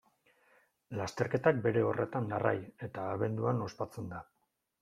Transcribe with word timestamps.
Lasterketak 1.01 1.59
bere 1.67 1.83
horretan 1.89 2.31
darrai 2.31 2.57
eta 2.89 3.07
abenduan 3.13 3.63
ospatzen 3.67 4.11
da. 4.17 4.27